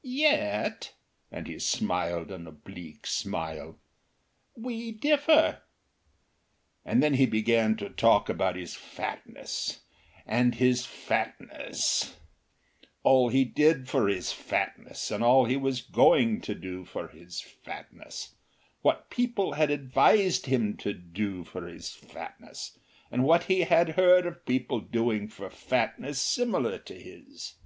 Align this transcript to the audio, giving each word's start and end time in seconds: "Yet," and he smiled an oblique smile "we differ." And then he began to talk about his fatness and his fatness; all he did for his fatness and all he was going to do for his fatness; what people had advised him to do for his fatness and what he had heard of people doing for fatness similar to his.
"Yet," 0.00 0.94
and 1.32 1.48
he 1.48 1.58
smiled 1.58 2.30
an 2.30 2.46
oblique 2.46 3.04
smile 3.04 3.80
"we 4.56 4.92
differ." 4.92 5.62
And 6.84 7.02
then 7.02 7.14
he 7.14 7.26
began 7.26 7.76
to 7.78 7.88
talk 7.90 8.28
about 8.28 8.54
his 8.54 8.76
fatness 8.76 9.80
and 10.24 10.54
his 10.54 10.86
fatness; 10.86 12.14
all 13.02 13.30
he 13.30 13.44
did 13.44 13.88
for 13.88 14.06
his 14.06 14.30
fatness 14.30 15.10
and 15.10 15.24
all 15.24 15.46
he 15.46 15.56
was 15.56 15.80
going 15.80 16.42
to 16.42 16.54
do 16.54 16.84
for 16.84 17.08
his 17.08 17.40
fatness; 17.40 18.36
what 18.82 19.10
people 19.10 19.54
had 19.54 19.68
advised 19.72 20.46
him 20.46 20.76
to 20.76 20.92
do 20.94 21.42
for 21.42 21.66
his 21.66 21.90
fatness 21.90 22.78
and 23.10 23.24
what 23.24 23.42
he 23.46 23.62
had 23.62 23.88
heard 23.96 24.26
of 24.26 24.46
people 24.46 24.78
doing 24.78 25.26
for 25.26 25.50
fatness 25.50 26.22
similar 26.22 26.78
to 26.78 26.94
his. 26.94 27.56